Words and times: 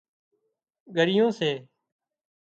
گروۯيئيون 0.95 1.29
سي 1.37 1.51